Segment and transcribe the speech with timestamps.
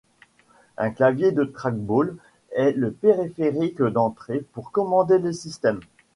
[0.79, 2.15] Un clavier avec trackball
[2.53, 5.79] est le périphérique d'entrée pour commander le système.